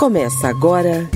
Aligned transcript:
Começa 0.00 0.48
agora 0.48 1.10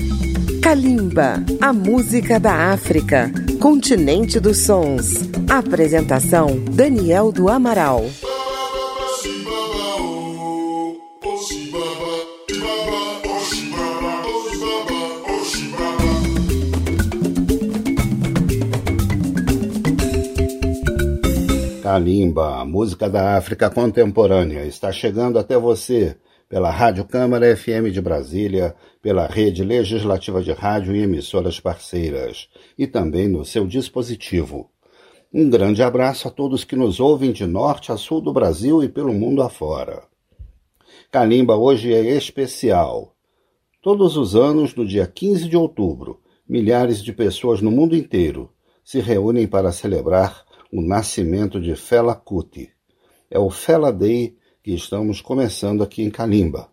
Kalimba, 0.61 1.43
a 1.59 1.73
música 1.73 2.39
da 2.39 2.71
África, 2.71 3.31
continente 3.59 4.39
dos 4.39 4.59
sons. 4.59 5.07
Apresentação 5.49 6.63
Daniel 6.71 7.31
do 7.31 7.49
Amaral. 7.49 8.03
Kalimba, 21.81 22.61
a 22.61 22.65
música 22.65 23.09
da 23.09 23.35
África 23.35 23.67
contemporânea, 23.67 24.63
está 24.67 24.91
chegando 24.91 25.39
até 25.39 25.57
você 25.57 26.15
pela 26.47 26.69
Rádio 26.69 27.05
Câmara 27.05 27.55
FM 27.55 27.91
de 27.91 27.99
Brasília, 27.99 28.75
pela 29.01 29.25
Rede 29.25 29.63
Legislativa 29.63 30.41
de 30.41 30.51
Rádio 30.51 30.95
e 30.95 31.01
emissoras 31.01 31.59
parceiras, 31.59 32.47
e 32.77 32.85
também 32.85 33.27
no 33.27 33.43
seu 33.43 33.65
dispositivo. 33.65 34.69
Um 35.33 35.49
grande 35.49 35.83
abraço 35.83 36.27
a 36.27 36.31
todos 36.31 36.63
que 36.63 36.75
nos 36.75 36.99
ouvem 36.99 37.31
de 37.31 37.45
norte 37.45 37.91
a 37.91 37.97
sul 37.97 38.21
do 38.21 38.31
Brasil 38.31 38.83
e 38.83 38.87
pelo 38.87 39.13
mundo 39.13 39.41
afora. 39.41 40.03
Kalimba 41.11 41.55
hoje 41.55 41.93
é 41.93 42.01
especial. 42.15 43.15
Todos 43.81 44.15
os 44.17 44.35
anos, 44.35 44.73
no 44.75 44.85
dia 44.85 45.05
15 45.05 45.49
de 45.49 45.57
outubro, 45.57 46.21
milhares 46.47 47.03
de 47.03 47.11
pessoas 47.11 47.61
no 47.61 47.71
mundo 47.71 47.95
inteiro 47.95 48.51
se 48.83 48.99
reúnem 48.99 49.47
para 49.47 49.71
celebrar 49.71 50.45
o 50.71 50.81
nascimento 50.81 51.59
de 51.59 51.75
Fela 51.75 52.15
Kuti. 52.15 52.69
É 53.29 53.39
o 53.39 53.49
Fela 53.49 53.91
Day 53.91 54.37
que 54.65 54.73
estamos 54.73 55.21
começando 55.21 55.83
aqui 55.83 56.01
em 56.01 56.09
Kalimba. 56.09 56.69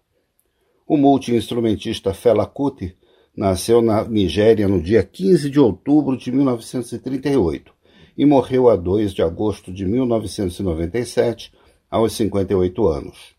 O 0.88 0.96
multiinstrumentista 0.96 2.14
Fela 2.14 2.46
Kuti 2.46 2.96
nasceu 3.36 3.82
na 3.82 4.02
Nigéria 4.02 4.66
no 4.66 4.80
dia 4.80 5.02
15 5.02 5.50
de 5.50 5.60
outubro 5.60 6.16
de 6.16 6.32
1938 6.32 7.70
e 8.16 8.24
morreu 8.24 8.70
a 8.70 8.76
2 8.76 9.12
de 9.12 9.20
agosto 9.20 9.70
de 9.70 9.84
1997, 9.84 11.52
aos 11.90 12.14
58 12.14 12.88
anos. 12.88 13.34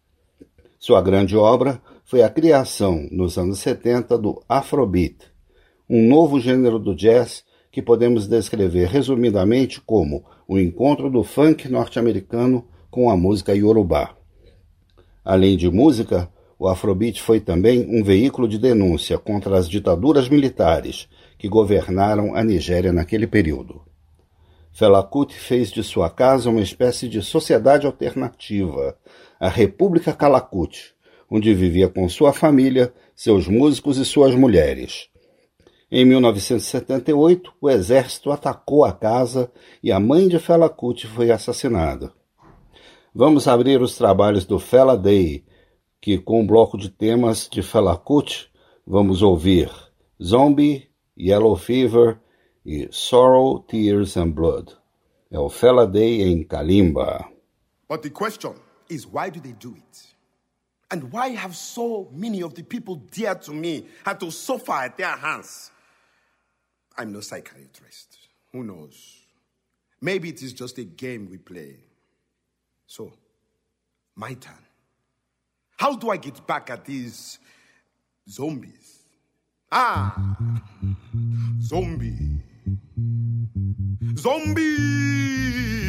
Sua 0.78 1.02
grande 1.02 1.36
obra 1.36 1.82
foi 2.06 2.22
a 2.22 2.30
criação, 2.30 3.08
nos 3.12 3.40
anos 3.40 3.58
70, 3.58 4.20
do 4.20 4.40
Afrobeat, 4.48 5.18
um 5.90 6.08
novo 6.08 6.40
gênero 6.40 6.78
do 6.78 6.94
jazz 6.94 7.44
que 7.72 7.82
podemos 7.82 8.28
descrever 8.28 8.88
resumidamente 8.88 9.82
como 9.82 10.24
o 10.48 10.60
encontro 10.60 11.10
do 11.10 11.24
funk 11.24 11.68
norte-americano 11.68 12.68
com 12.92 13.10
a 13.10 13.18
música 13.18 13.56
iorubá. 13.56 14.16
Além 15.24 15.56
de 15.56 15.70
música, 15.70 16.30
o 16.60 16.68
Afrobeat 16.68 17.22
foi 17.22 17.40
também 17.40 17.88
um 17.90 18.04
veículo 18.04 18.48
de 18.48 18.58
denúncia 18.58 19.18
contra 19.18 19.58
as 19.58 19.70
ditaduras 19.70 20.30
militares 20.30 21.08
que 21.38 21.48
governaram 21.48 22.36
a 22.36 22.44
Nigéria 22.44 22.92
naquele 22.94 23.28
período. 23.28 23.82
Fela 24.72 25.04
Kuti 25.04 25.36
fez 25.36 25.72
de 25.72 25.84
sua 25.84 26.10
casa 26.10 26.50
uma 26.50 26.62
espécie 26.62 27.08
de 27.08 27.22
sociedade 27.22 27.86
alternativa, 27.86 28.98
a 29.40 29.48
República 29.48 30.14
Calacut, 30.14 30.94
onde 31.30 31.54
vivia 31.54 31.88
com 31.88 32.08
sua 32.10 32.34
família, 32.34 32.94
seus 33.16 33.48
músicos 33.48 33.98
e 33.98 34.06
suas 34.06 34.34
mulheres. 34.36 35.10
Em 35.92 36.04
1978, 36.06 37.54
o 37.62 37.70
exército 37.70 38.32
atacou 38.32 38.84
a 38.84 38.92
casa 38.92 39.52
e 39.82 39.92
a 39.92 40.00
mãe 40.00 40.28
de 40.28 40.40
Fela 40.40 40.68
Kuti 40.68 41.06
foi 41.08 41.30
assassinada. 41.30 42.12
Vamos 43.16 43.48
abrir 43.48 43.80
os 43.80 43.96
trabalhos 43.96 44.44
do 44.44 44.58
Fela 44.58 44.98
Day, 44.98 45.46
que 46.02 46.18
com 46.18 46.42
um 46.42 46.48
bloco 46.48 46.80
de 46.80 46.90
temas 46.90 47.48
de 47.48 47.62
Fela 47.62 47.96
Kuti, 47.96 48.52
vamos 48.88 49.22
ouvir 49.22 49.70
Zombie, 50.20 50.90
Yellow 51.16 51.56
Fever 51.56 52.20
e 52.66 52.90
Sorrow, 52.92 53.60
Tears 53.60 54.18
and 54.18 54.32
Blood. 54.32 54.76
É 55.30 55.38
o 55.38 55.48
Fela 55.48 55.86
Day 55.86 56.24
em 56.24 56.44
Kalimba. 56.44 57.30
But 57.88 58.02
the 58.02 58.10
question 58.10 58.56
is 58.90 59.06
why 59.06 59.30
do 59.30 59.40
they 59.40 59.54
do 59.54 59.76
it? 59.76 60.16
And 60.90 61.12
why 61.12 61.36
have 61.36 61.56
so 61.56 62.10
many 62.12 62.42
of 62.42 62.56
the 62.56 62.64
people 62.64 62.96
dear 62.96 63.36
to 63.36 63.54
me 63.54 63.86
had 64.04 64.20
to 64.22 64.32
suffer 64.32 64.74
at 64.74 64.98
their 64.98 65.16
hands? 65.16 65.72
I'm 66.98 67.12
no 67.12 67.22
psychiatrist. 67.22 68.18
Who 68.52 68.64
knows? 68.64 69.28
Maybe 70.02 70.30
it 70.30 70.42
is 70.42 70.52
just 70.54 70.80
a 70.80 70.84
game 70.84 71.30
we 71.30 71.38
play. 71.38 71.93
So, 72.86 73.14
my 74.16 74.34
turn. 74.36 74.54
How 75.78 75.96
do 75.96 76.10
I 76.10 76.18
get 76.18 76.46
back 76.46 76.70
at 76.70 76.86
these 76.86 77.40
zombies? 78.30 79.00
Ah! 79.72 80.36
Zombie. 81.62 82.40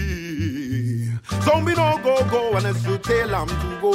Zombie! 0.04 1.10
Zombie 1.42 1.74
no 1.74 1.98
go 2.02 2.24
go 2.30 2.56
unless 2.56 2.84
you 2.86 2.98
tell 2.98 3.28
them 3.28 3.48
to 3.48 3.78
go. 3.80 3.92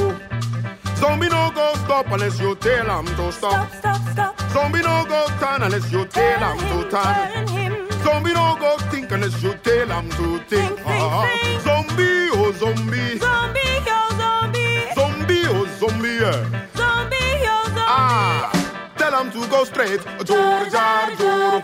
Zombie 0.95 1.29
no 1.29 1.51
go 1.55 1.73
stop 1.75 2.05
unless 2.11 2.39
you 2.39 2.55
tell 2.55 2.85
them 2.85 3.05
to 3.15 3.31
stop. 3.31 3.71
Stop, 3.73 4.01
stop, 4.01 4.11
stop. 4.37 4.51
Zombie 4.51 4.81
no 4.81 5.05
go 5.05 5.25
turn 5.39 5.63
unless 5.63 5.91
you 5.91 6.05
tell 6.05 6.39
them 6.39 6.57
to 6.59 6.89
turn. 6.91 7.15
Turn 7.33 7.47
him. 7.47 7.91
Zombie 8.03 8.33
no 8.33 8.55
go 8.59 8.77
think 8.91 9.11
unless 9.11 9.41
you 9.41 9.53
tell 9.55 9.87
them 9.87 10.09
to 10.11 10.37
think. 10.45 10.75
Think, 10.77 10.81
Ah, 10.85 11.27
think. 11.41 11.61
Zombie, 11.61 12.18
oh 12.49 12.53
zombie. 12.53 13.17
Zombie, 13.19 13.59
yo, 13.85 13.99
zombie. 14.17 14.93
Zombie, 14.95 15.43
oh 15.47 15.67
zombie, 15.79 16.15
yeah. 16.19 16.45
Zombie, 16.75 17.43
yo, 17.45 17.55
zombie. 17.65 17.85
Ah, 17.87 18.51
tell 18.97 19.11
them 19.11 19.31
to 19.31 19.47
go 19.49 19.63
straight. 19.63 20.01
Joro, 20.25 20.65
jar, 20.69 21.11
joro. 21.17 21.61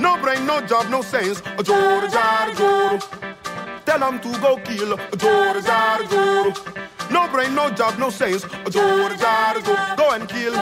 No 0.00 0.16
brain, 0.20 0.46
no 0.46 0.60
job, 0.62 0.88
no 0.88 1.02
sense. 1.02 1.42
Joro, 1.62 2.08
jar, 2.08 2.52
joro. 2.54 2.98
Tell 3.84 3.98
them 3.98 4.20
to 4.20 4.40
go 4.40 4.56
kill. 4.64 4.96
Joro, 5.18 5.60
jar, 5.60 6.02
joro. 6.04 6.52
No 7.10 7.28
brain, 7.28 7.54
no 7.54 7.70
job, 7.70 7.98
no 7.98 8.08
sense. 8.10 8.44
Joro, 8.70 9.14
jar, 9.16 9.60
joro. 9.60 9.96
Go 9.96 10.10
and 10.12 10.28
kill. 10.28 10.52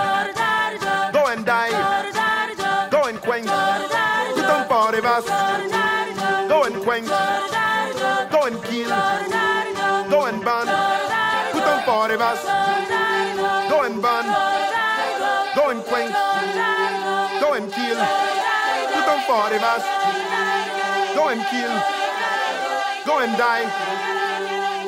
Go 1.13 1.27
and 1.27 1.47
die. 1.47 2.89
Go 2.91 3.05
and 3.05 3.21
quench. 3.21 3.47
Put 3.47 4.45
on 4.51 4.69
for 4.69 4.93
the 4.93 5.01
vast. 5.01 5.29
Go 6.49 6.65
and 6.65 6.77
quench. 6.83 7.40
Put 12.01 12.11
on 12.13 12.35
for. 12.37 13.69
Go 13.69 13.83
and 13.83 14.01
burn. 14.01 14.25
Go 15.55 15.69
and 15.69 15.83
quench. 15.85 16.15
Go 17.41 17.53
and 17.53 17.71
kill. 17.71 17.99
Put 18.95 19.07
on 19.07 19.21
for 19.27 19.51
the 19.51 19.59
vast. 19.61 19.85
Go 21.15 21.29
and 21.29 21.43
kill. 21.51 21.75
Go 23.05 23.19
and 23.21 23.37
die. 23.37 23.67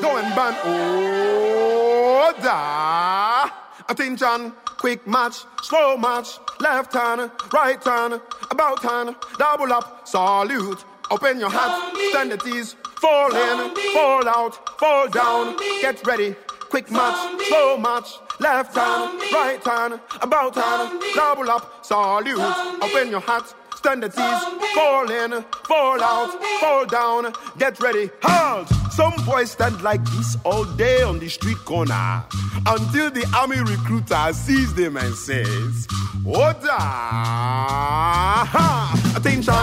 Go 0.00 0.16
and 0.16 0.34
burn. 0.34 0.54
Oh, 0.64 2.32
da. 2.42 3.50
Attention. 3.90 4.52
Quick 4.78 5.06
match. 5.06 5.44
Slow 5.64 5.98
match. 5.98 6.38
Left 6.60 6.92
turn. 6.92 7.30
Right 7.52 7.80
turn. 7.82 8.22
About 8.50 8.80
turn. 8.80 9.14
Double 9.38 9.70
up. 9.70 10.08
Salute. 10.08 10.82
Open 11.10 11.38
your 11.38 11.50
hat. 11.50 11.94
Stand 12.08 12.32
at 12.32 12.46
ease. 12.46 12.74
Fall 13.02 13.36
in. 13.36 13.74
Fall 13.92 14.26
out. 14.26 14.78
Fall 14.78 15.08
down. 15.08 15.58
Get 15.82 16.06
ready. 16.06 16.34
Quick 16.72 16.90
match. 16.90 17.44
Slow 17.48 17.76
match. 17.76 18.18
Left 18.40 18.74
hand, 18.74 19.20
Right 19.30 19.62
hand, 19.62 20.00
About 20.22 20.54
hand, 20.54 21.02
Double 21.14 21.50
up. 21.50 21.84
Salute. 21.84 22.38
Open 22.80 23.10
your 23.10 23.20
hat. 23.20 23.54
Stand 23.76 24.04
at 24.04 24.12
ease, 24.12 24.72
fall 24.74 25.10
in, 25.10 25.42
fall 25.66 26.00
out, 26.02 26.30
fall 26.60 26.86
down, 26.86 27.32
get 27.58 27.80
ready, 27.80 28.10
halt! 28.22 28.68
Some 28.92 29.12
boys 29.26 29.50
stand 29.50 29.82
like 29.82 30.04
this 30.04 30.36
all 30.44 30.64
day 30.64 31.02
on 31.02 31.18
the 31.18 31.28
street 31.28 31.56
corner 31.64 32.22
until 32.64 33.10
the 33.10 33.26
army 33.36 33.58
recruiter 33.58 34.32
sees 34.32 34.72
them 34.74 34.96
and 34.96 35.12
says, 35.16 35.88
Order! 36.24 36.78
Attention, 39.16 39.54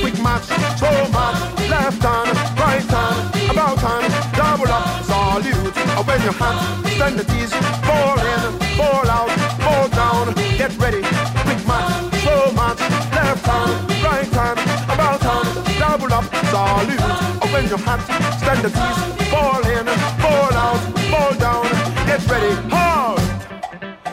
quick 0.00 0.18
match, 0.22 0.44
slow 0.78 1.08
match, 1.12 1.68
left 1.68 2.02
hand, 2.02 2.58
right 2.58 2.82
hand, 2.82 3.50
about 3.50 3.78
hand, 3.78 4.34
double 4.34 4.68
up, 4.72 5.07
Salute! 5.40 5.76
And 5.76 6.06
when 6.06 6.20
you're 6.22 6.32
stand 6.32 7.16
the 7.16 7.22
tease. 7.22 7.54
Fall 7.86 8.18
in, 8.18 8.58
fall 8.74 9.08
out, 9.08 9.30
fall 9.62 9.88
down. 9.88 10.34
Get 10.58 10.76
ready, 10.78 11.00
quick 11.46 11.62
match, 11.64 12.14
slow 12.22 12.50
match. 12.58 12.80
Left 13.14 13.46
hand, 13.46 14.02
right 14.02 14.26
hand, 14.26 14.58
about 14.90 15.22
hand. 15.22 15.78
Double 15.78 16.12
up, 16.12 16.24
salute. 16.50 17.00
And 17.42 17.52
when 17.52 17.68
you're 17.68 17.78
stand 17.78 18.64
the 18.64 18.70
tease. 18.74 19.30
Fall 19.30 19.64
in, 19.64 19.86
fall 20.18 20.54
out, 20.58 20.80
fall 21.06 21.34
down. 21.38 21.66
Get 22.08 22.26
ready, 22.26 22.54
hard. 22.74 23.20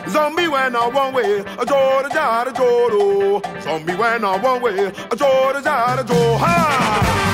Zombie 0.08 0.48
when 0.48 0.76
I 0.76 0.88
one 0.88 1.12
way, 1.12 1.40
a 1.40 1.66
door 1.66 2.04
to 2.04 2.08
a 2.08 2.54
door. 2.54 2.90
Oh. 2.94 3.42
Zombie 3.62 3.96
when 3.96 4.24
I 4.24 4.38
one 4.38 4.62
way, 4.62 4.78
a 4.86 5.16
door 5.16 5.54
to 5.54 5.60
a 5.60 6.04
door. 6.06 6.38
Ha! 6.38 7.26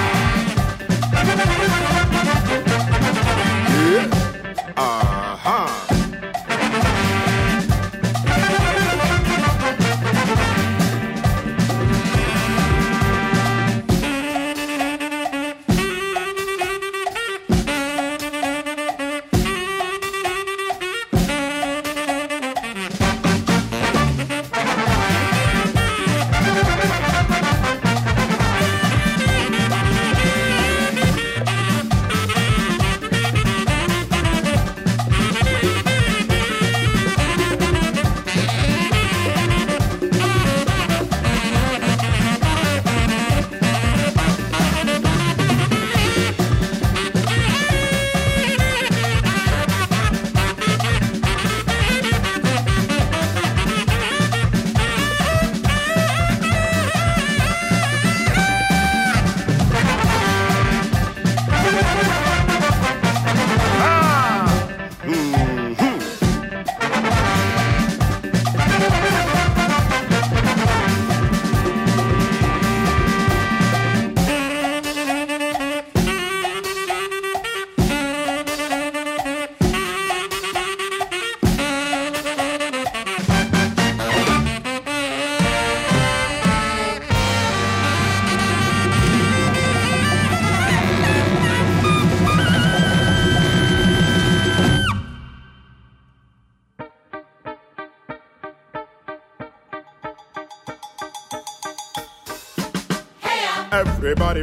are. 4.82 5.11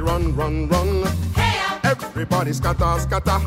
Run, 0.08 0.34
run, 0.36 0.68
run. 0.68 1.04
Hey, 1.34 1.60
Everybody 1.84 2.52
scatter, 2.52 2.98
scatter. 3.00 3.38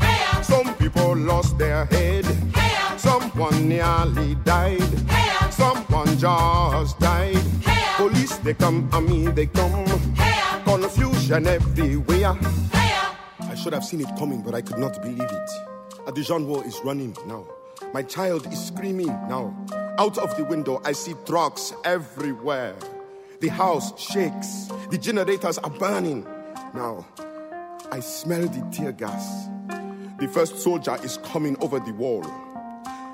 hey, 0.00 0.42
Some 0.42 0.74
people 0.76 1.16
lost 1.16 1.56
their 1.58 1.84
head. 1.86 2.24
hey, 2.24 2.98
Someone 2.98 3.68
nearly 3.68 4.34
died. 4.44 4.80
hey, 5.08 5.50
Someone 5.50 6.08
just 6.18 6.98
died. 6.98 7.36
Hey. 7.62 7.94
Police, 7.96 8.36
they 8.38 8.54
come, 8.54 8.88
army, 8.92 9.26
they 9.28 9.46
come. 9.46 9.86
hey, 10.16 10.62
Confusion 10.64 11.46
everywhere. 11.46 12.34
hey. 12.72 12.94
I 13.40 13.54
should 13.54 13.72
have 13.72 13.84
seen 13.84 14.00
it 14.00 14.10
coming, 14.18 14.42
but 14.42 14.54
I 14.54 14.60
could 14.62 14.78
not 14.78 15.00
believe 15.02 15.20
it. 15.20 15.50
A 16.06 16.12
Dijon 16.12 16.46
war 16.48 16.64
is 16.66 16.80
running 16.84 17.16
now. 17.26 17.46
My 17.94 18.02
child 18.02 18.46
is 18.52 18.66
screaming 18.66 19.06
now. 19.28 19.54
Out 19.98 20.18
of 20.18 20.36
the 20.36 20.44
window, 20.44 20.80
I 20.84 20.92
see 20.92 21.14
trucks 21.26 21.72
everywhere. 21.84 22.74
The 23.40 23.48
house 23.48 23.92
shakes. 24.00 24.68
The 24.90 24.96
generators 24.96 25.58
are 25.58 25.70
burning. 25.70 26.24
Now, 26.72 27.06
I 27.92 28.00
smell 28.00 28.48
the 28.48 28.66
tear 28.72 28.92
gas. 28.92 29.48
The 30.18 30.26
first 30.28 30.60
soldier 30.60 30.96
is 31.04 31.18
coming 31.18 31.58
over 31.60 31.78
the 31.78 31.92
wall. 31.92 32.24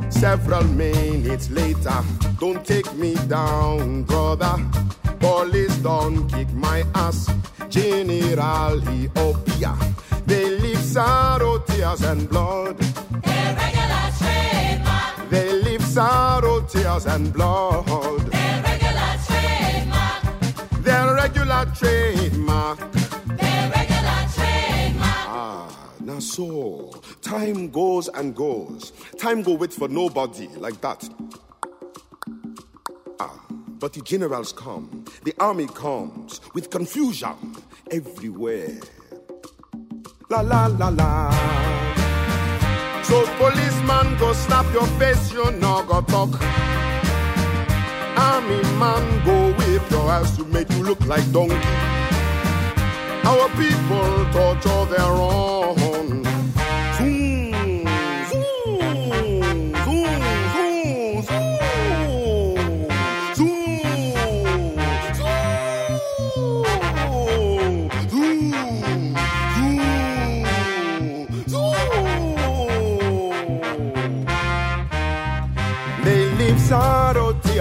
Several 0.09 0.63
minutes 0.63 1.51
later, 1.51 2.01
don't 2.39 2.65
take 2.65 2.93
me 2.95 3.17
down, 3.27 4.05
brother. 4.05 4.57
Police 5.19 5.77
don't 5.79 6.29
kick 6.29 6.53
my 6.53 6.85
ass. 6.95 7.29
General 7.69 8.79
Ethiopia. 8.89 9.77
They 10.27 10.51
leave 10.51 10.79
sorrow, 10.79 11.59
tears, 11.59 12.03
and 12.03 12.29
blood. 12.29 12.79
They 15.29 15.53
leave 15.53 15.83
sorrow, 15.83 16.61
tears, 16.61 17.07
and 17.07 17.33
blood. 17.33 18.44
Irregular 21.25 21.65
trademark, 21.75 22.79
Their 22.79 23.71
regular 23.71 24.21
trademark. 24.35 25.27
Ah, 25.27 25.91
now 26.01 26.19
so 26.19 26.93
time 27.23 27.71
goes 27.71 28.09
and 28.09 28.35
goes. 28.35 28.93
Time 29.19 29.43
go 29.43 29.55
wait 29.55 29.73
for 29.73 29.89
nobody 29.89 30.49
like 30.59 30.81
that. 30.83 31.09
Ah, 33.21 33.41
but 33.79 33.95
the 33.95 34.03
generals 34.03 34.53
come, 34.53 35.05
the 35.25 35.35
army 35.41 35.67
comes 35.67 36.41
with 36.53 36.71
confusion 36.71 37.57
everywhere. 37.91 38.81
La 40.29 40.41
la 40.41 40.67
la 40.67 40.89
la. 40.89 41.31
So 43.03 43.25
policeman 43.37 44.19
go 44.19 44.33
slap 44.35 44.71
your 44.75 44.87
face, 44.99 45.33
you 45.33 45.51
no 45.53 45.85
go 45.85 46.03
talk. 46.03 46.84
Army 48.17 48.63
man 48.79 49.25
go 49.25 49.53
whip 49.59 49.91
your 49.91 50.11
ass 50.11 50.37
to 50.37 50.45
make 50.45 50.71
you 50.71 50.83
look 50.85 51.01
like 51.07 51.25
donkey. 51.33 51.55
Our 53.25 53.49
people 53.57 54.27
torture 54.33 54.85
their 54.91 55.13
own. 55.13 55.84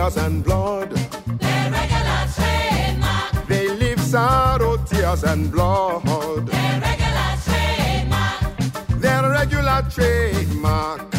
Tears, 0.03 0.17
and 0.17 0.43
blood. 0.43 0.91
Irregular 1.39 2.27
trademark, 2.35 3.47
They 3.47 3.69
leave 3.69 3.99
sorrow, 4.01 4.77
tears, 4.77 5.23
and 5.23 5.51
blood. 5.51 6.03
irregular 6.49 7.31
trademark, 7.45 8.57
Their 8.99 9.29
regular 9.29 9.81
trademark. 9.89 11.12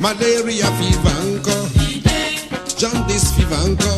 Malaria 0.00 0.66
fever, 0.78 1.14
anko. 1.20 1.52
Jaundice 2.78 3.34
fever, 3.34 3.58
anko. 3.66 3.92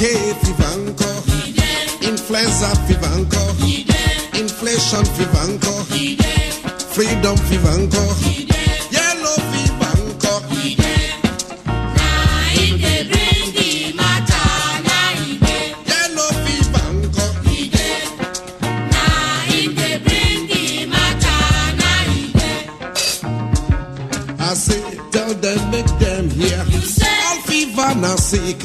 Hay 0.00 0.34
fever. 0.42 0.70
Influenza 2.02 2.68
fever. 2.86 3.26
Inflation 4.34 5.04
fever. 5.04 5.58
Freedom 6.92 7.36
fever. 7.36 8.59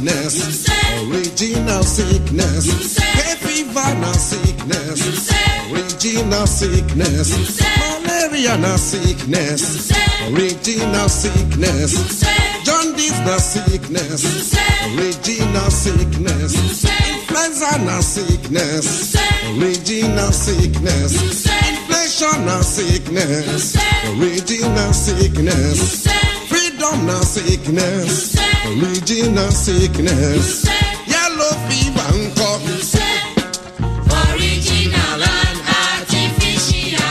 Sickness. 0.06 0.70
Original 1.10 1.84
sickness. 1.84 2.98
Hay 2.98 3.36
fever 3.38 3.96
now 4.00 4.12
sickness. 4.14 5.32
Original 5.72 6.48
sickness. 6.48 7.62
Malaria 8.04 8.58
now 8.58 8.76
sickness. 8.76 9.92
Original 10.32 11.10
sickness. 11.10 12.24
Jaundice 12.64 13.20
now 13.20 13.38
sickness. 13.38 14.56
Original 14.96 15.72
sickness. 15.72 16.86
Influenza 16.86 17.78
now 17.84 18.02
sickness. 18.02 19.16
Original 19.58 20.32
sickness. 20.32 21.46
Inflation 21.46 22.46
now 22.46 22.62
sickness. 22.62 23.76
Original 24.18 24.94
sickness. 24.94 26.25
Now 26.94 27.20
sickness. 27.22 28.36
Original 28.68 29.50
sickness. 29.52 30.66
Yellow 31.08 31.52
fever 31.68 32.06
and 32.14 32.36
cough. 32.38 32.62
Original 34.30 35.24
and 35.24 35.60
artificial, 35.66 37.02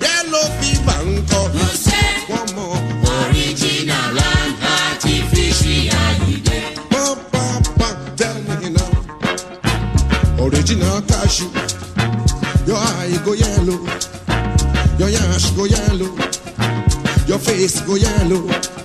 Yellow 0.00 0.46
fever 0.60 0.96
and 1.04 1.20
cough. 1.28 1.52
One 2.28 2.50
more. 2.56 2.80
original 3.28 4.18
and 4.32 4.56
artificial. 4.64 5.92
Pa, 6.90 7.04
pa, 7.30 7.44
pa, 7.78 7.88
tell 8.16 8.38
me 8.40 8.68
now. 8.70 8.92
Original 10.44 11.00
cashew. 11.02 11.50
Your 12.66 12.78
eye 12.78 13.18
go 13.24 13.32
yellow. 13.34 13.80
Your 14.98 15.10
yash 15.10 15.50
go 15.52 15.64
yellow. 15.66 16.12
Your 17.26 17.38
face 17.38 17.80
go 17.82 17.94
yellow. 17.94 18.77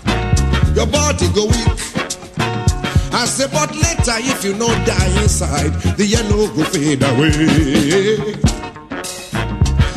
Later 4.19 4.32
if 4.32 4.43
you 4.43 4.54
no 4.56 4.67
die 4.86 5.21
inside, 5.21 5.71
the 5.97 6.06
yellow 6.06 6.47
go 6.56 6.63
fade 6.65 7.04
away. 7.04 8.34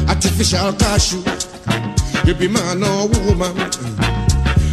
Artificial 0.09 0.73
cashew. 0.75 1.23
You 2.27 2.35
be 2.35 2.49
man 2.49 2.83
or 2.83 3.09
woman. 3.09 3.57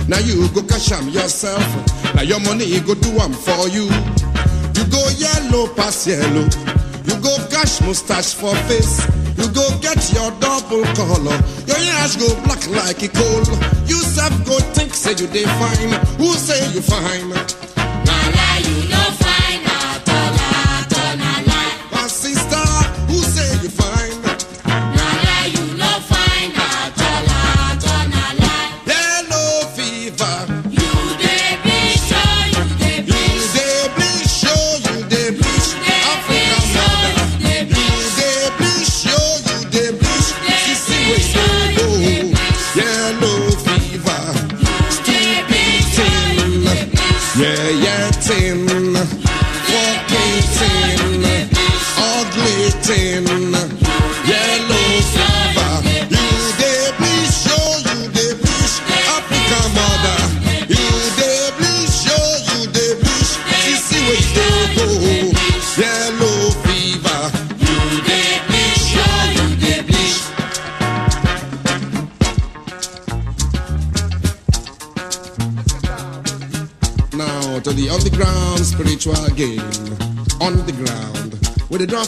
Now 0.07 0.19
you 0.19 0.47
go 0.53 0.63
cash 0.63 0.91
am 0.91 1.09
yourself. 1.09 1.63
Now 2.15 2.21
your 2.23 2.39
money 2.41 2.79
go 2.81 2.95
do 2.95 3.09
am 3.19 3.33
for 3.33 3.67
you. 3.69 3.85
You 4.75 4.83
go 4.89 5.01
yellow 5.17 5.67
pass 5.75 6.07
yellow. 6.07 6.47
You 7.05 7.15
go 7.21 7.35
cash 7.49 7.81
mustache 7.81 8.33
for 8.33 8.55
face. 8.67 9.05
You 9.37 9.49
go 9.51 9.67
get 9.81 10.01
your 10.13 10.31
double 10.39 10.83
color. 10.95 11.37
Your 11.67 11.77
ears 11.79 12.15
go 12.17 12.27
black 12.43 12.67
like 12.69 13.01
a 13.03 13.09
coal. 13.09 13.43
You 13.87 13.97
self 13.97 14.33
go 14.45 14.57
think 14.73 14.93
say 14.93 15.11
you 15.11 15.27
dey 15.27 15.43
fine. 15.45 15.91
Who 16.17 16.33
say 16.33 16.59
you 16.73 16.81
fine? 16.81 17.62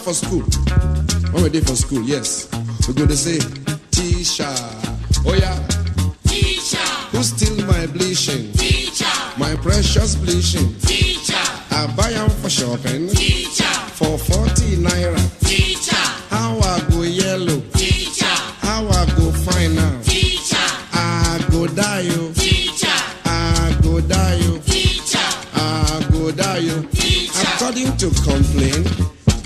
For 0.06 0.14
school. 0.14 0.44
When 1.32 1.42
we 1.42 1.50
did 1.50 1.66
for 1.66 1.76
school, 1.76 2.04
yes. 2.04 2.48
We 2.88 2.94
go 2.94 3.08
to 3.08 3.18
say, 3.18 3.65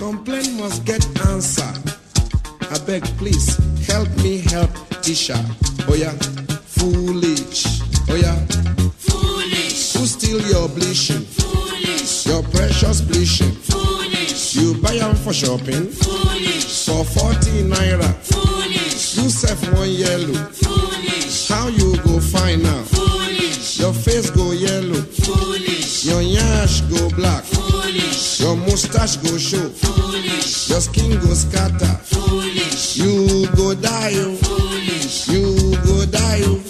complaint 0.09 0.51
must 0.57 0.83
get 0.85 1.05
answer. 1.27 1.71
I 2.73 2.77
beg, 2.87 3.03
please 3.19 3.47
help 3.85 4.09
me 4.23 4.39
help 4.39 4.71
Tisha. 5.05 5.37
Oh 5.87 5.93
yeah, 5.93 6.15
foolish. 6.77 7.65
Oh 8.09 8.15
yeah, 8.15 8.35
Foolish, 9.05 9.93
who 9.93 10.05
steal 10.07 10.41
your 10.53 10.67
bleaching? 10.67 11.21
foolish, 11.37 12.25
Your 12.25 12.41
precious 12.41 13.01
bleaching. 13.01 13.51
foolish, 13.69 14.55
You 14.55 14.73
buy 14.81 14.97
them 14.97 15.15
for 15.15 15.31
shopping 15.31 15.85
foolish, 15.89 16.85
for 16.87 17.05
40 17.05 17.69
naira. 17.69 18.09
foolish, 18.33 19.15
You 19.17 19.29
sell 19.29 19.57
one 19.77 19.91
yellow. 19.91 20.33
foolish, 20.63 21.49
How 21.49 21.67
you 21.67 21.95
go 22.01 22.19
find 22.19 22.65
out? 22.65 22.88
Mustache 28.81 29.17
go 29.17 29.37
show. 29.37 29.69
foolish, 29.69 30.69
Your 30.69 30.79
skin 30.79 31.19
go 31.19 31.33
scatter. 31.33 31.85
foolish, 32.03 32.95
You 32.97 33.45
go 33.55 33.73
die. 33.75 34.13
oh. 34.15 34.35
foolish, 34.37 35.27
You 35.27 35.75
go 35.83 36.05
die. 36.05 36.41
oh. 36.45 36.68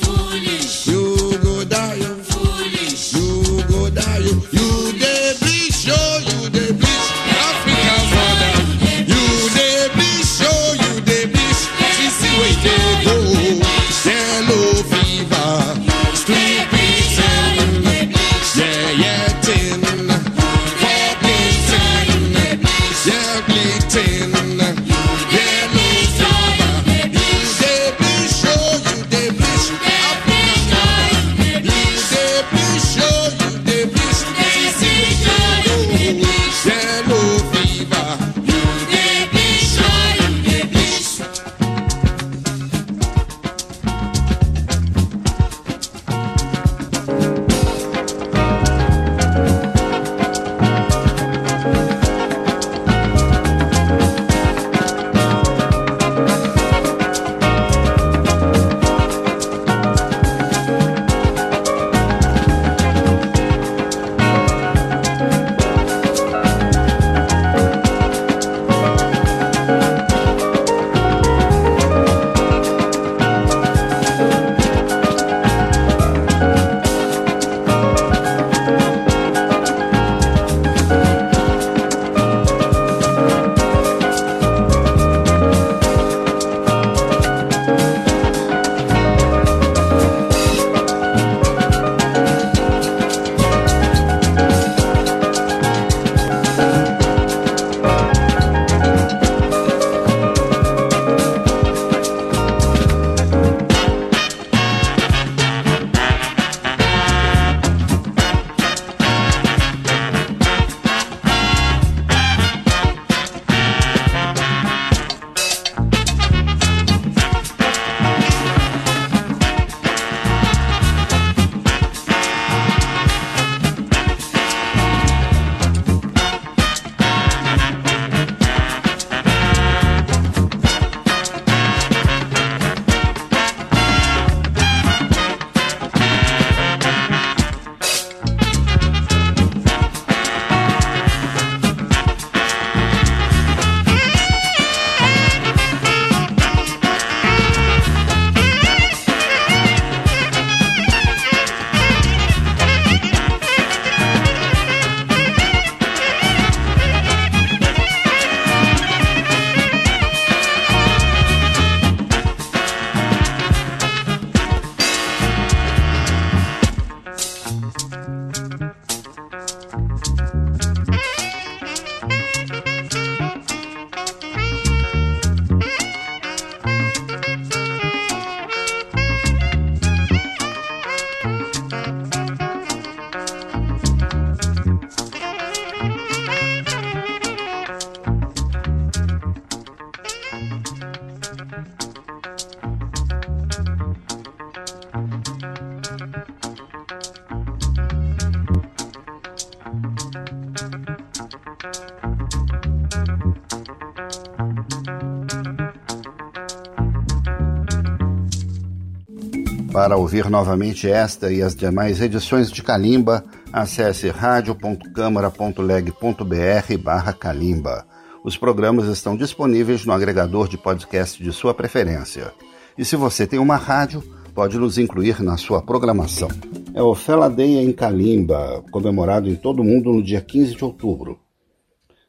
Para 209.89 209.97
ouvir 209.97 210.30
novamente 210.30 210.88
esta 210.88 211.34
e 211.34 211.41
as 211.41 211.56
demais 211.56 211.99
edições 211.99 212.52
de 212.52 212.62
Calimba, 212.62 213.25
acesse 213.52 214.08
radio.câmara.leg.br 214.08 216.78
barra 216.80 217.12
Calimba. 217.12 217.88
Os 218.23 218.38
programas 218.38 218.86
estão 218.86 219.17
disponíveis 219.17 219.88
no 219.88 219.91
agregador 219.91 220.47
de 220.47 220.60
podcast 220.60 221.23
de 221.23 221.32
sua 221.32 221.56
preferência. 221.56 222.32
E 222.78 222.86
se 222.86 222.95
você 222.95 223.25
tem 223.25 223.39
uma 223.39 223.56
rádio, 223.56 224.04
pode 224.36 224.60
nos 224.60 224.78
incluir 224.78 225.23
na 225.23 225.38
sua 225.38 225.60
programação. 225.60 226.30
É 226.75 226.84
o 226.84 226.93
Fela 226.93 227.28
Day 227.28 227.58
em 227.58 227.73
Kalimba, 227.73 228.63
comemorado 228.69 229.28
em 229.28 229.36
todo 229.36 229.62
o 229.62 229.65
mundo 229.65 229.91
no 229.91 230.04
dia 230.04 230.21
15 230.21 230.54
de 230.54 230.63
outubro. 230.63 231.19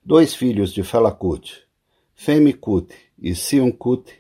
Dois 0.05 0.35
filhos 0.35 0.75
de 0.75 0.83
Fela 0.83 1.13
Kuti, 1.13 1.63
Femi 2.15 2.53
Kuti 2.53 2.95
e 3.19 3.35
Sion 3.35 3.73
Kuti, 3.73 4.13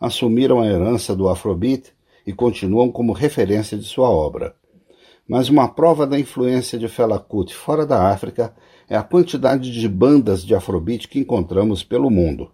assumiram 0.00 0.60
a 0.60 0.66
herança 0.66 1.14
do 1.14 1.28
Afrobeat 1.28 1.93
e 2.26 2.32
continuam 2.32 2.90
como 2.90 3.12
referência 3.12 3.76
de 3.76 3.84
sua 3.84 4.08
obra. 4.08 4.54
Mas 5.26 5.48
uma 5.48 5.68
prova 5.68 6.06
da 6.06 6.18
influência 6.18 6.78
de 6.78 6.88
Fela 6.88 7.18
Kuti 7.18 7.54
fora 7.54 7.86
da 7.86 8.10
África 8.10 8.54
é 8.88 8.96
a 8.96 9.02
quantidade 9.02 9.72
de 9.72 9.88
bandas 9.88 10.44
de 10.44 10.54
Afrobeat 10.54 11.08
que 11.08 11.18
encontramos 11.18 11.82
pelo 11.82 12.10
mundo. 12.10 12.50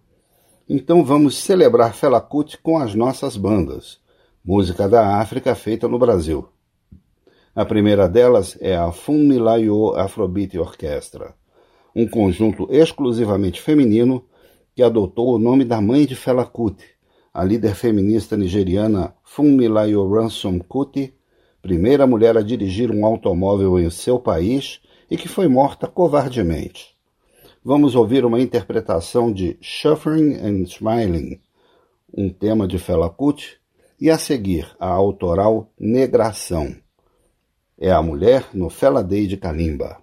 Então 0.69 1.03
vamos 1.03 1.37
celebrar 1.37 1.93
Fela 1.93 2.21
Kuti 2.21 2.57
com 2.57 2.77
as 2.77 2.95
nossas 2.95 3.35
bandas 3.35 4.01
música 4.43 4.89
da 4.89 5.19
África 5.19 5.53
feita 5.53 5.87
no 5.87 5.99
Brasil. 5.99 6.47
A 7.53 7.63
primeira 7.63 8.09
delas 8.09 8.57
é 8.59 8.75
a 8.75 8.91
Funmilayo 8.91 9.93
Afrobeat 9.95 10.57
Orquestra, 10.57 11.35
um 11.95 12.07
conjunto 12.07 12.67
exclusivamente 12.71 13.61
feminino 13.61 14.25
que 14.73 14.81
adotou 14.81 15.35
o 15.35 15.37
nome 15.37 15.63
da 15.63 15.79
mãe 15.79 16.07
de 16.07 16.15
Fela 16.15 16.43
Kuti, 16.43 16.85
a 17.33 17.43
líder 17.43 17.75
feminista 17.75 18.35
nigeriana 18.35 19.13
Funmilayo 19.23 20.07
Ransom 20.11 20.59
Kuti, 20.59 21.13
primeira 21.61 22.05
mulher 22.05 22.37
a 22.37 22.41
dirigir 22.41 22.91
um 22.91 23.05
automóvel 23.05 23.79
em 23.79 23.89
seu 23.89 24.19
país 24.19 24.81
e 25.09 25.15
que 25.15 25.27
foi 25.27 25.47
morta 25.47 25.87
covardemente. 25.87 26.95
Vamos 27.63 27.95
ouvir 27.95 28.25
uma 28.25 28.39
interpretação 28.39 29.31
de 29.31 29.57
Shuffling 29.61 30.35
and 30.35 30.63
Smiling, 30.63 31.39
um 32.13 32.29
tema 32.29 32.67
de 32.67 32.77
Fela 32.77 33.09
Kuti, 33.09 33.59
e 33.99 34.09
a 34.09 34.17
seguir 34.17 34.75
a 34.79 34.87
autoral 34.87 35.71
Negração. 35.79 36.75
É 37.79 37.91
a 37.91 38.01
mulher 38.01 38.47
no 38.53 38.69
Fela 38.69 39.03
Day 39.03 39.27
de 39.27 39.37
Kalimba. 39.37 39.97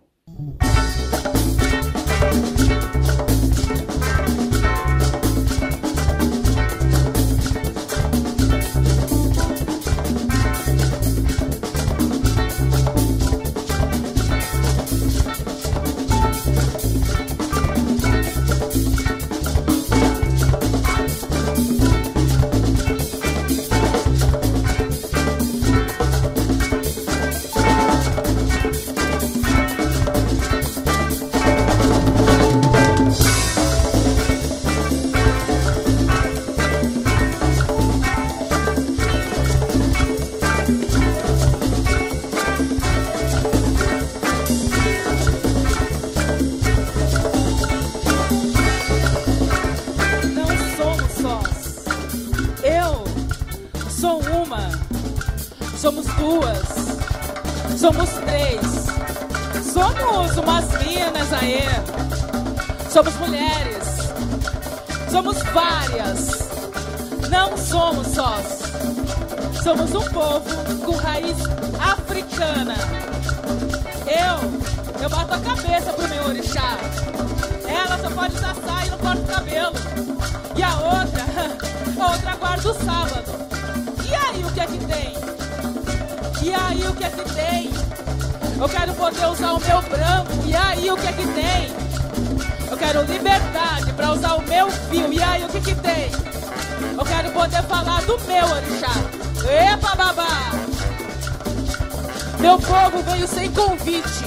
sem 103.29 103.51
convite. 103.53 104.25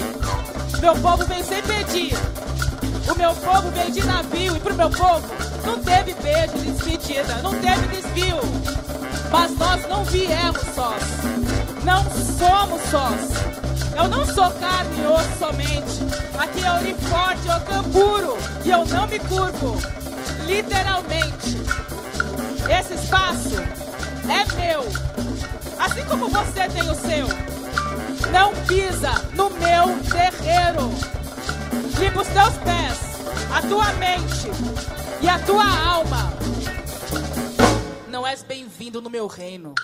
Meu 0.80 0.96
povo 0.96 1.26
vem 1.26 1.44
sem 1.44 1.62
pedir. 1.64 2.14
O 3.10 3.18
meu 3.18 3.34
povo 3.36 3.70
veio 3.72 3.92
de 3.92 4.06
navio 4.06 4.56
e 4.56 4.60
pro 4.60 4.76
meu 4.76 4.90
povo 4.90 5.28
não 5.66 5.80
teve 5.80 6.14
beijo 6.16 6.58
despedida, 6.58 7.36
não 7.42 7.54
teve 7.60 7.88
desvio. 7.88 8.38
Mas 9.32 9.58
nós 9.58 9.88
não 9.88 10.04
viemos 10.06 10.62
sós, 10.76 11.04
não 11.84 12.04
somos 12.04 12.82
sós. 12.90 13.42
Eu 13.96 14.08
não 14.08 14.26
sou 14.26 14.50
carne 14.52 15.02
e 15.02 15.08
osso 15.08 15.38
somente. 15.38 16.22
Aqui 16.38 16.64
é 16.64 16.72
Uniforte, 16.72 17.50
é 17.50 17.56
eu 17.56 17.60
camburo 17.62 18.38
e 18.64 18.70
eu 18.70 18.86
não 18.86 19.08
me 19.08 19.20
curvo. 19.20 19.78
Literalmente. 20.46 21.62
Esse 22.70 22.94
espaço 22.94 23.58
é 24.30 24.62
meu. 24.62 24.86
Assim 25.78 26.04
como 26.06 26.30
você 26.30 26.70
tem 26.70 26.82
o 26.90 26.96
seu. 26.96 27.51
Não 28.32 28.54
pisa 28.66 29.12
no 29.36 29.50
meu 29.50 30.00
terreiro. 30.10 30.90
Limpa 32.00 32.22
os 32.22 32.28
teus 32.28 32.58
pés, 32.60 33.00
a 33.54 33.62
tua 33.62 33.92
mente 33.94 34.50
e 35.22 35.28
a 35.28 35.38
tua 35.40 35.66
alma. 35.66 36.32
Não 38.08 38.26
és 38.26 38.44
bem-vindo 38.44 39.02
no 39.02 39.10
meu 39.10 39.28
reino. 39.28 39.76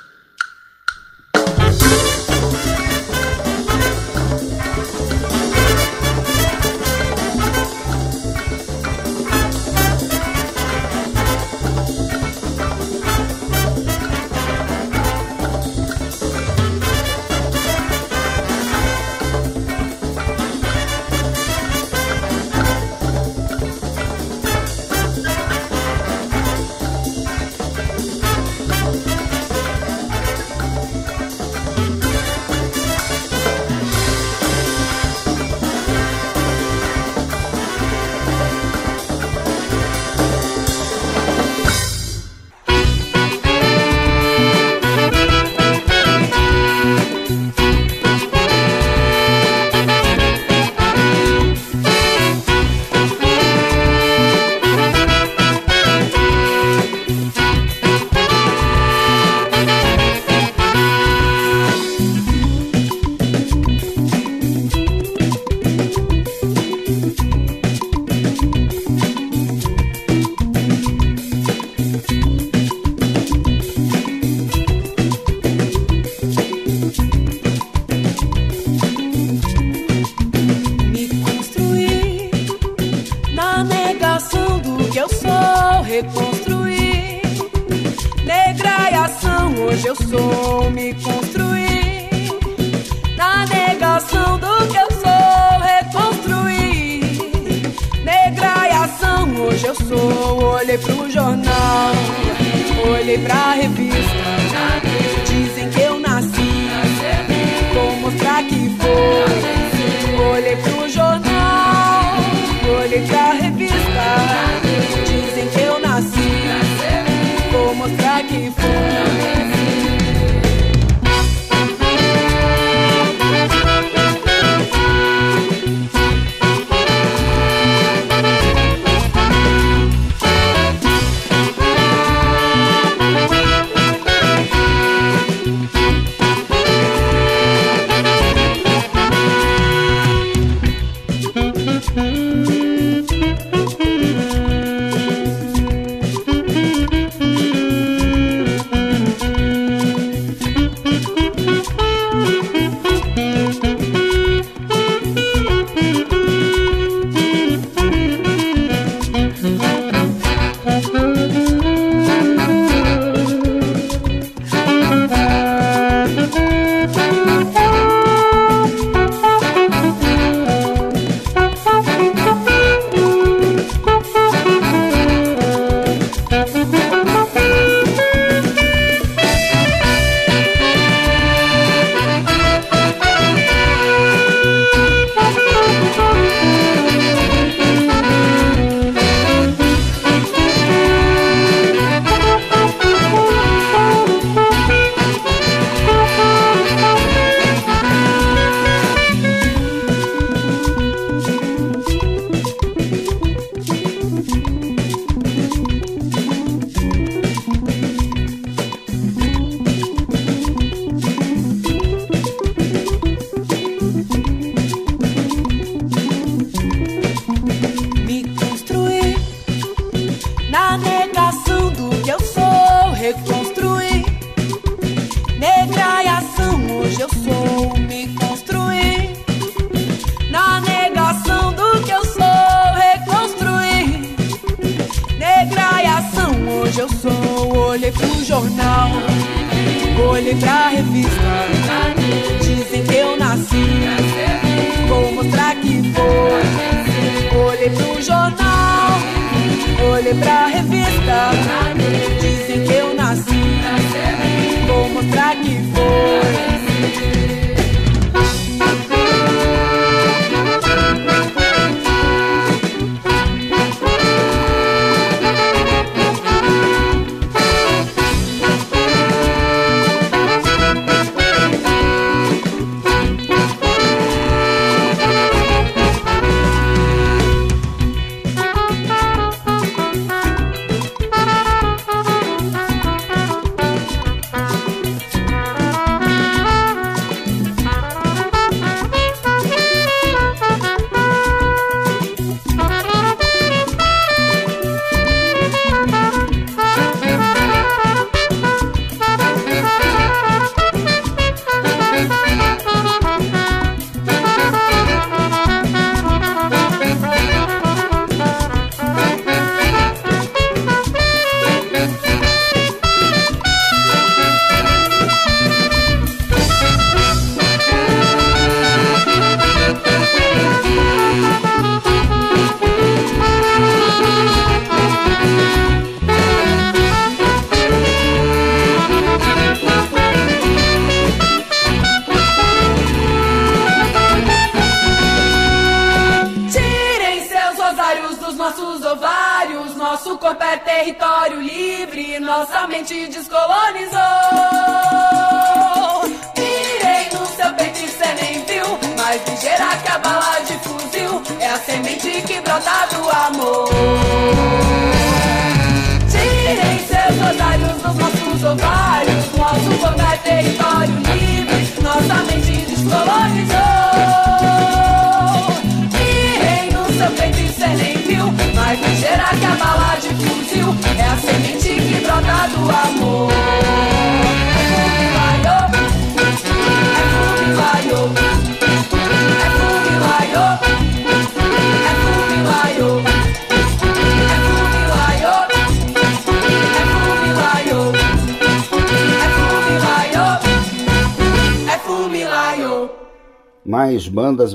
Pra 103.23 103.53
revista. 103.53 104.06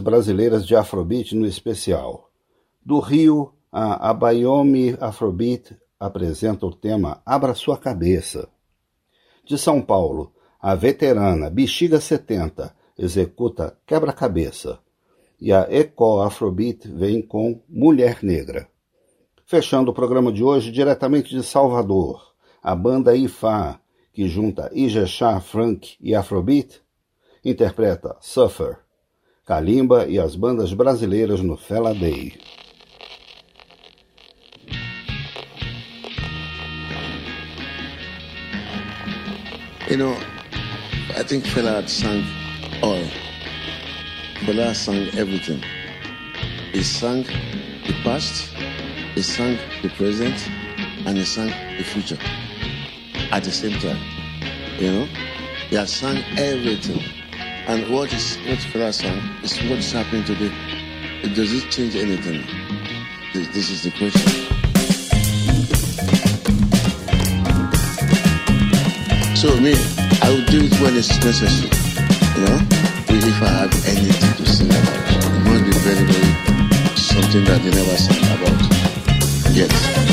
Brasileiras 0.02 0.66
de 0.66 0.76
Afrobeat 0.76 1.34
no 1.34 1.46
especial. 1.46 2.28
Do 2.84 2.98
Rio, 2.98 3.54
a 3.70 4.10
Abayomi 4.10 4.96
Afrobeat 5.00 5.74
apresenta 5.98 6.66
o 6.66 6.74
tema 6.74 7.22
Abra 7.24 7.54
Sua 7.54 7.78
Cabeça. 7.78 8.48
De 9.46 9.56
São 9.56 9.80
Paulo, 9.80 10.34
a 10.60 10.74
veterana 10.74 11.48
Bexiga 11.48 12.00
70 12.00 12.74
executa 12.98 13.76
Quebra-Cabeça. 13.86 14.78
E 15.40 15.52
a 15.52 15.66
Eco 15.70 16.20
Afrobeat 16.20 16.86
vem 16.86 17.22
com 17.22 17.62
Mulher 17.68 18.18
Negra. 18.22 18.68
Fechando 19.46 19.90
o 19.90 19.94
programa 19.94 20.32
de 20.32 20.44
hoje, 20.44 20.70
diretamente 20.70 21.34
de 21.34 21.42
Salvador, 21.42 22.34
a 22.62 22.74
banda 22.74 23.16
Ifá, 23.16 23.80
que 24.12 24.28
junta 24.28 24.70
Ijexá, 24.72 25.40
Funk 25.40 25.96
e 26.00 26.14
Afrobeat, 26.14 26.80
interpreta 27.44 28.16
Suffer, 28.20 28.78
Kalimba 29.44 30.06
e 30.08 30.20
as 30.20 30.36
bandas 30.36 30.72
brasileiras 30.72 31.40
no 31.40 31.56
Fela 31.56 31.92
Day. 31.92 32.38
You 39.90 39.96
know, 39.96 40.16
I 41.16 41.24
think 41.24 41.44
Fela 41.44 41.74
had 41.74 41.90
sung 41.90 42.24
all. 42.84 43.02
Fela 44.46 44.72
sang 44.76 45.08
everything. 45.18 45.60
He 46.72 46.84
sang 46.84 47.24
the 47.24 47.94
past, 48.04 48.48
he 49.16 49.22
sang 49.22 49.58
the 49.82 49.88
present, 49.90 50.48
and 51.04 51.18
he 51.18 51.24
sang 51.24 51.48
the 51.76 51.82
future 51.82 52.18
at 53.32 53.42
the 53.42 53.50
same 53.50 53.76
time. 53.80 53.98
You 54.78 54.92
know, 54.92 55.04
he 55.68 55.74
has 55.74 55.92
sung 55.92 56.18
everything. 56.38 57.21
And 57.68 57.88
what 57.94 58.12
is 58.12 58.36
what 58.38 58.58
Fela 58.58 58.92
sang 58.92 59.18
is 59.44 59.56
what 59.70 59.78
is 59.78 59.92
happening 59.92 60.24
today. 60.24 60.52
Does 61.34 61.52
it 61.52 61.70
change 61.70 61.94
anything? 61.94 62.42
This, 63.32 63.46
this 63.54 63.70
is 63.70 63.82
the 63.84 63.90
question. 63.92 64.28
So 69.36 69.56
me, 69.60 69.74
I 70.22 70.28
will 70.28 70.44
do 70.46 70.64
it 70.66 70.74
when 70.80 70.96
it's 70.96 71.14
necessary. 71.24 71.70
You 72.34 72.46
know, 72.46 72.82
if 73.08 73.42
I 73.42 73.48
have 73.48 73.72
anything 73.86 74.44
to 74.44 74.50
sing 74.50 74.66
about, 74.66 75.12
it 75.22 75.42
must 75.46 75.64
be 75.64 75.72
very, 75.86 76.04
very 76.04 76.96
something 76.96 77.44
that 77.44 77.62
they 77.62 77.70
never 77.70 77.96
sang 77.96 78.24
about 78.36 79.54
yet. 79.54 80.11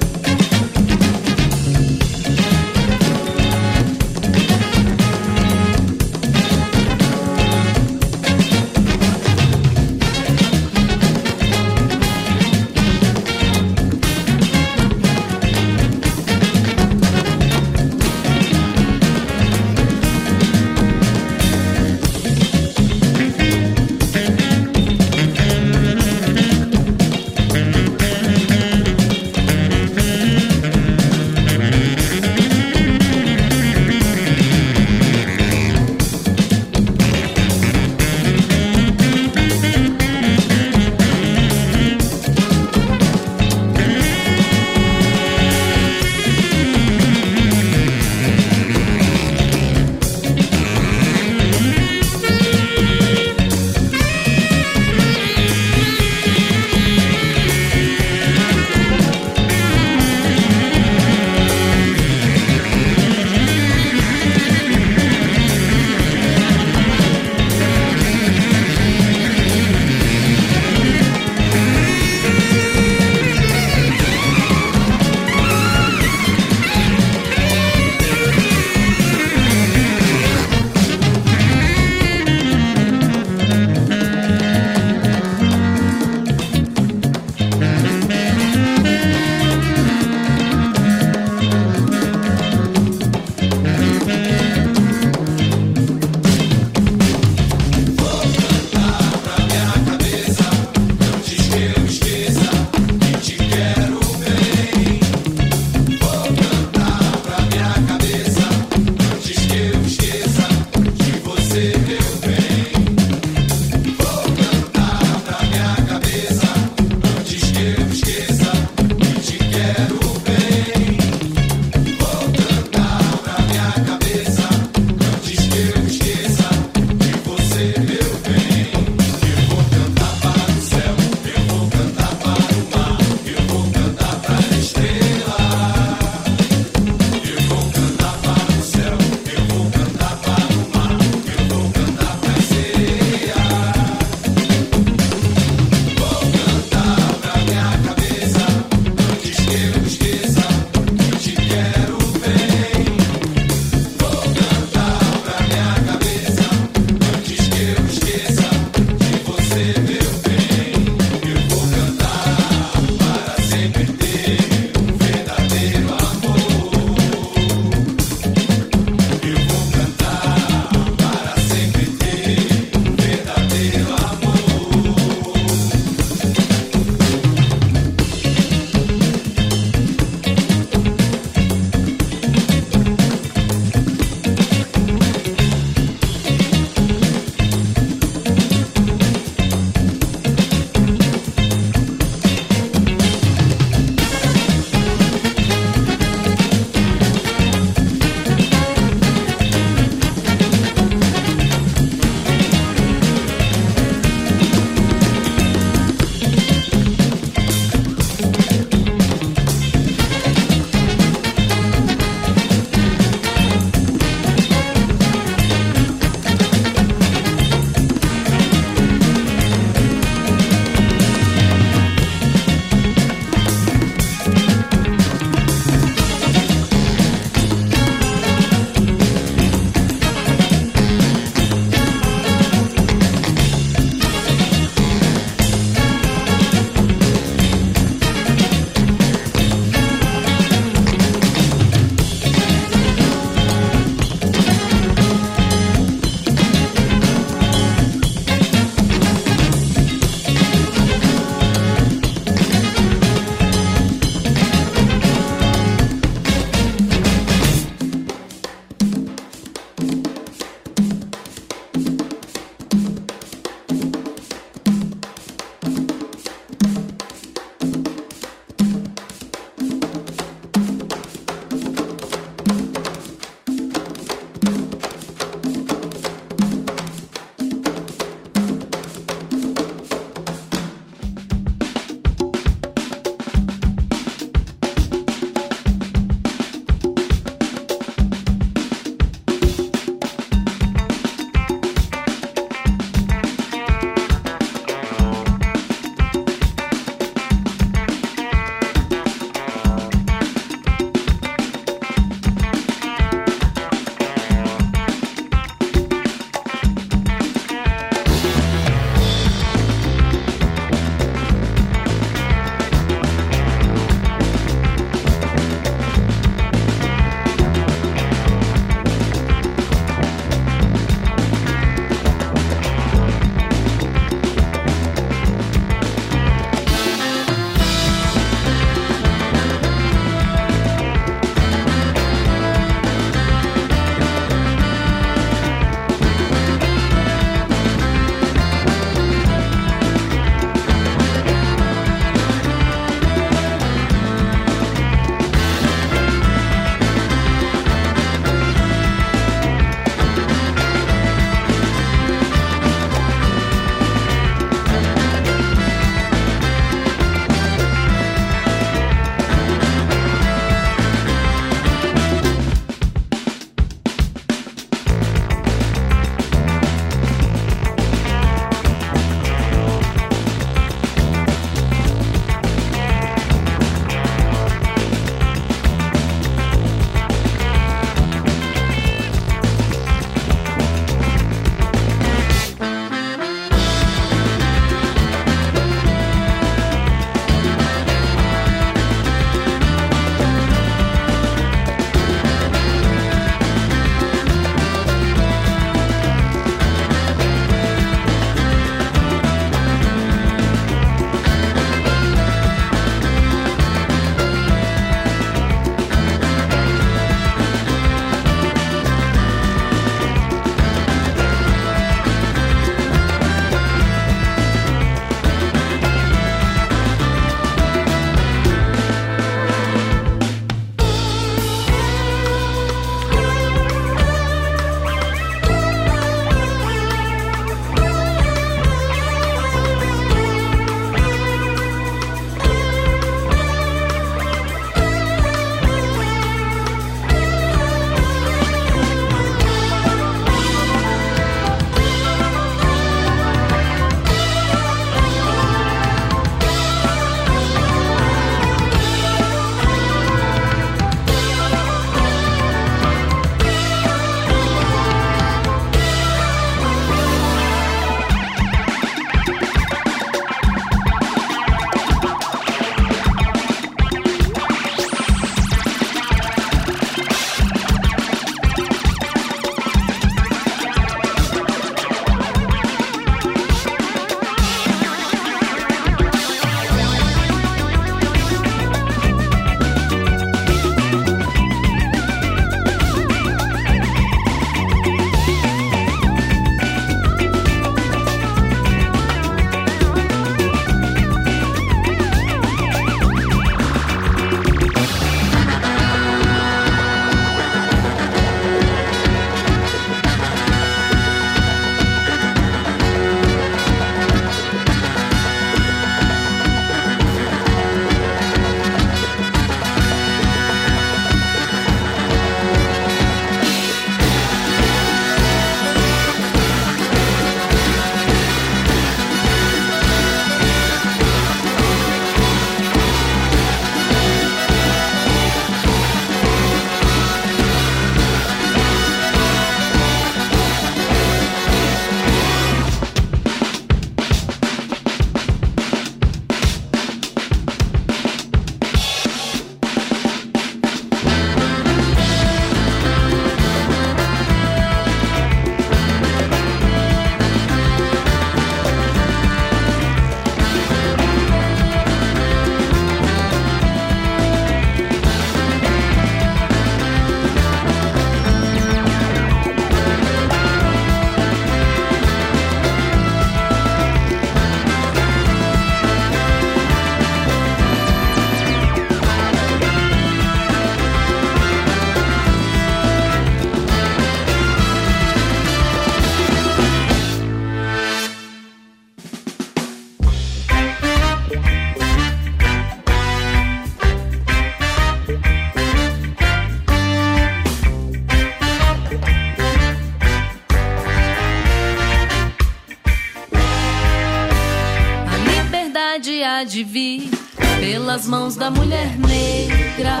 Mãos 598.30 598.36
da 598.36 598.50
mulher 598.50 598.96
negra, 598.98 600.00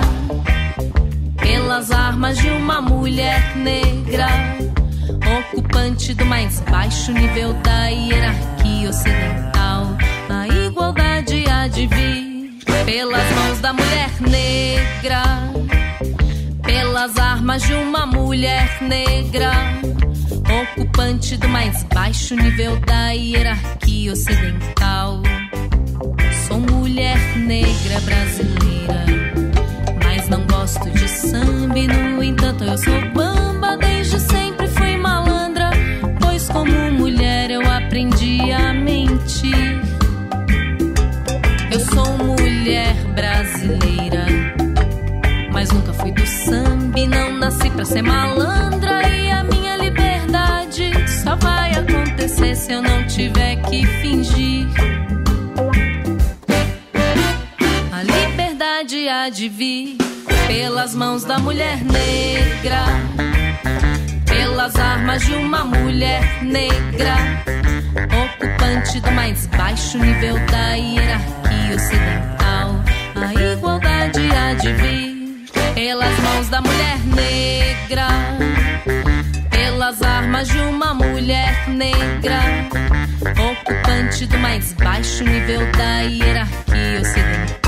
pelas 1.36 1.90
armas 1.90 2.38
de 2.38 2.48
uma 2.50 2.80
mulher 2.80 3.56
negra, 3.56 4.28
ocupante 5.38 6.14
do 6.14 6.24
mais 6.26 6.60
baixo 6.60 7.12
nível 7.12 7.54
da 7.54 7.88
hierarquia 7.88 8.90
ocidental. 8.90 9.96
A 10.28 10.46
igualdade 10.46 11.44
há 11.48 11.66
de 11.66 11.86
vir 11.88 12.58
pelas 12.84 13.32
mãos 13.32 13.60
da 13.60 13.72
mulher 13.72 14.10
negra, 14.20 15.22
pelas 16.62 17.16
armas 17.18 17.62
de 17.62 17.74
uma 17.74 18.06
mulher 18.06 18.80
negra 18.80 19.50
ocupante 20.62 21.36
do 21.36 21.48
mais 21.48 21.82
baixo 21.84 22.36
nível 22.36 22.78
da 22.80 23.10
hierarquia 23.10 24.12
ocidental. 24.12 24.79
Mulher 27.10 27.38
negra 27.38 28.00
brasileira, 28.02 29.04
mas 30.04 30.28
não 30.28 30.46
gosto 30.46 30.88
de 30.90 31.08
samba. 31.08 31.76
E, 31.76 31.88
no 31.88 32.22
entanto, 32.22 32.62
eu 32.62 32.78
sou 32.78 33.00
bamba, 33.12 33.76
desde 33.78 34.20
sempre 34.20 34.68
fui 34.68 34.96
malandra. 34.96 35.70
Pois, 36.20 36.48
como 36.48 36.70
mulher, 36.92 37.50
eu 37.50 37.68
aprendi 37.68 38.52
a 38.52 38.72
mentir. 38.72 39.80
Eu 41.72 41.80
sou 41.80 42.16
mulher 42.18 42.94
brasileira, 43.12 44.26
mas 45.52 45.68
nunca 45.70 45.92
fui 45.92 46.12
do 46.12 46.24
samba. 46.24 46.96
E 46.96 47.08
não 47.08 47.32
nasci 47.38 47.70
pra 47.70 47.84
ser 47.84 48.02
malandra. 48.02 49.08
E 49.08 49.32
a 49.32 49.42
minha 49.42 49.76
liberdade 49.76 50.92
só 51.24 51.34
vai 51.34 51.72
acontecer 51.72 52.54
se 52.54 52.70
eu 52.70 52.80
não 52.80 53.04
tiver 53.08 53.56
que 53.62 53.84
fingir. 53.84 54.89
De 59.30 59.48
vir 59.48 59.96
pelas 60.48 60.94
mãos 60.94 61.22
da 61.24 61.38
mulher 61.38 61.78
negra, 61.84 62.84
pelas 64.26 64.74
armas 64.76 65.24
de 65.24 65.34
uma 65.34 65.64
mulher 65.64 66.42
negra, 66.42 67.14
ocupante 68.24 69.00
do 69.00 69.10
mais 69.12 69.46
baixo 69.46 69.98
nível 69.98 70.34
da 70.50 70.72
hierarquia 70.74 71.76
ocidental. 71.76 72.84
A 73.14 73.52
igualdade 73.52 74.20
há 74.32 74.54
de 74.54 74.72
vir 74.72 75.46
pelas 75.74 76.18
mãos 76.20 76.48
da 76.48 76.60
mulher 76.60 76.98
negra, 77.06 78.08
pelas 79.50 80.02
armas 80.02 80.48
de 80.48 80.58
uma 80.58 80.92
mulher 80.92 81.68
negra, 81.68 82.40
ocupante 83.50 84.26
do 84.26 84.38
mais 84.38 84.72
baixo 84.72 85.22
nível 85.22 85.60
da 85.72 86.00
hierarquia 86.00 87.00
ocidental. 87.00 87.60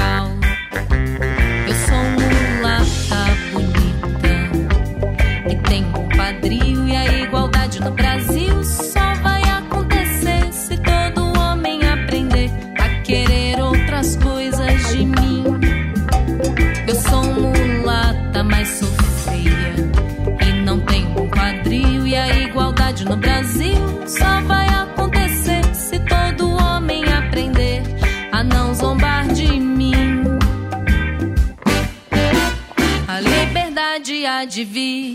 De 34.53 34.65
vir 34.65 35.15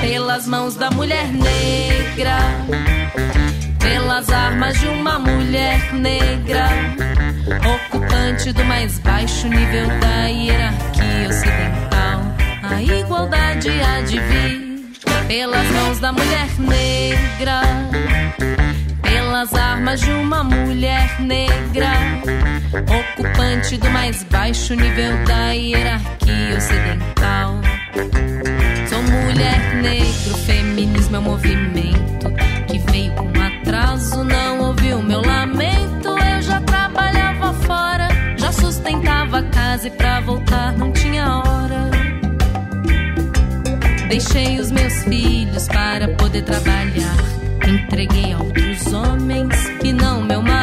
pelas 0.00 0.46
mãos 0.46 0.74
da 0.74 0.90
mulher 0.90 1.28
negra, 1.28 2.38
pelas 3.78 4.30
armas 4.30 4.80
de 4.80 4.86
uma 4.86 5.18
mulher 5.18 5.92
negra, 5.92 6.70
ocupante 7.70 8.50
do 8.50 8.64
mais 8.64 8.98
baixo 9.00 9.46
nível 9.46 9.88
da 10.00 10.28
hierarquia 10.28 11.28
ocidental. 11.28 12.22
A 12.62 12.82
igualdade 12.82 13.68
há 13.68 14.00
de 14.00 14.18
vir 14.20 14.90
pelas 15.26 15.66
mãos 15.66 15.98
da 15.98 16.10
mulher 16.10 16.48
negra, 16.58 17.60
pelas 19.02 19.52
armas 19.52 20.00
de 20.00 20.10
uma 20.12 20.42
mulher 20.42 21.20
negra, 21.20 21.92
ocupante 22.88 23.76
do 23.76 23.90
mais 23.90 24.24
baixo 24.24 24.74
nível 24.74 25.12
da 25.26 25.50
hierarquia 25.50 26.56
ocidental. 26.56 27.60
Mulher 29.28 29.74
negro, 29.82 30.38
feminismo 30.46 31.16
é 31.16 31.18
um 31.18 31.22
movimento 31.22 32.32
que 32.66 32.78
veio 32.90 33.12
com 33.12 33.28
atraso, 33.38 34.24
não 34.24 34.68
ouviu 34.68 35.02
meu 35.02 35.20
lamento. 35.20 36.08
Eu 36.08 36.40
já 36.40 36.58
trabalhava 36.62 37.52
fora, 37.52 38.08
já 38.38 38.50
sustentava 38.50 39.40
a 39.40 39.42
casa 39.42 39.88
e 39.88 39.90
pra 39.90 40.20
voltar 40.20 40.72
não 40.78 40.90
tinha 40.92 41.40
hora. 41.40 41.90
Deixei 44.08 44.58
os 44.58 44.70
meus 44.70 44.94
filhos 45.04 45.68
para 45.68 46.08
poder 46.08 46.40
trabalhar. 46.44 47.16
Entreguei 47.66 48.32
a 48.32 48.38
outros 48.38 48.90
homens 48.94 49.54
que 49.78 49.92
não 49.92 50.22
meu 50.22 50.40
marido, 50.40 50.57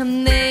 genezen. 0.00 0.49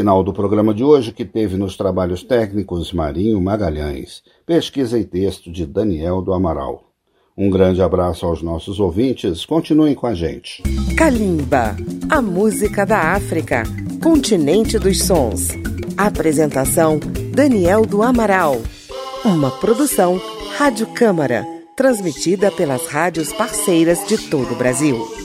Final 0.00 0.22
do 0.22 0.32
programa 0.32 0.72
de 0.72 0.82
hoje, 0.82 1.12
que 1.12 1.26
teve 1.26 1.58
nos 1.58 1.76
trabalhos 1.76 2.22
técnicos 2.22 2.90
Marinho 2.90 3.38
Magalhães, 3.38 4.22
pesquisa 4.46 4.98
e 4.98 5.04
texto 5.04 5.52
de 5.52 5.66
Daniel 5.66 6.22
do 6.22 6.32
Amaral. 6.32 6.90
Um 7.36 7.50
grande 7.50 7.82
abraço 7.82 8.24
aos 8.24 8.40
nossos 8.40 8.80
ouvintes, 8.80 9.44
continuem 9.44 9.94
com 9.94 10.06
a 10.06 10.14
gente. 10.14 10.62
Kalimba, 10.96 11.76
a 12.08 12.22
música 12.22 12.86
da 12.86 13.12
África, 13.12 13.62
continente 14.02 14.78
dos 14.78 15.02
sons. 15.02 15.48
Apresentação 15.98 16.98
Daniel 17.34 17.84
do 17.84 18.02
Amaral. 18.02 18.56
Uma 19.22 19.50
produção 19.50 20.18
Rádio 20.56 20.86
Câmara, 20.94 21.44
transmitida 21.76 22.50
pelas 22.50 22.86
rádios 22.86 23.34
parceiras 23.34 24.06
de 24.06 24.16
todo 24.30 24.54
o 24.54 24.56
Brasil. 24.56 25.19